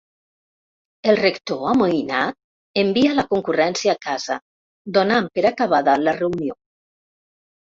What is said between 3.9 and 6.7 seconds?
a casa, donant per acabada la reunió.